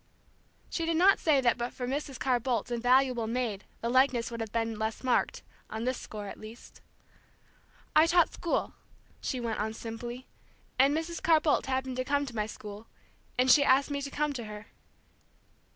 She 0.71 0.87
did 0.87 0.97
not 0.97 1.19
say 1.19 1.41
that 1.41 1.59
but 1.59 1.73
for 1.73 1.85
Mrs. 1.85 2.17
Carr 2.17 2.39
Bolt's 2.39 2.71
invaluable 2.71 3.27
maid 3.27 3.65
the 3.81 3.89
likeness 3.89 4.31
would 4.31 4.39
have 4.39 4.51
been 4.51 4.79
less 4.79 5.03
marked, 5.03 5.43
on 5.69 5.83
this 5.83 5.99
score 6.01 6.25
at 6.25 6.39
least. 6.39 6.81
"I 7.95 8.07
taught 8.07 8.33
school," 8.33 8.73
she 9.21 9.39
went 9.39 9.59
on 9.59 9.75
simply, 9.75 10.25
"and 10.79 10.97
Mrs. 10.97 11.21
Carr 11.21 11.39
Bolt 11.39 11.67
happened 11.67 11.97
to 11.97 12.03
come 12.03 12.25
to 12.25 12.35
my 12.35 12.47
school, 12.47 12.87
and 13.37 13.51
she 13.51 13.63
asked 13.63 13.91
me 13.91 14.01
to 14.01 14.09
come 14.09 14.33
to 14.33 14.45
her." 14.45 14.65